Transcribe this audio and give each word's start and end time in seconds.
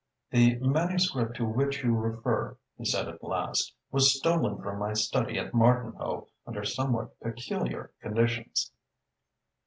"The 0.31 0.55
manuscript 0.57 1.35
to 1.35 1.45
which 1.45 1.83
you 1.83 1.95
refer," 1.95 2.57
he 2.75 2.85
said 2.85 3.07
at 3.07 3.23
last, 3.23 3.75
"was 3.91 4.17
stolen 4.17 4.59
from 4.59 4.79
my 4.79 4.93
study 4.93 5.37
at 5.37 5.53
Martinhoe 5.53 6.25
under 6.47 6.65
somewhat 6.65 7.19
peculiar 7.19 7.91
conditions." 8.01 8.71